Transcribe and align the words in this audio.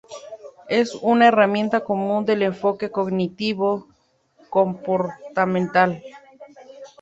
Es 0.67 0.95
una 0.99 1.27
herramienta 1.27 1.81
común 1.83 2.25
del 2.25 2.41
enfoque 2.41 2.89
cognitivo 2.89 3.87
comportamental. 4.49 6.01